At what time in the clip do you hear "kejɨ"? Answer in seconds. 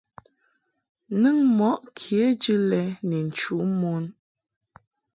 1.99-2.55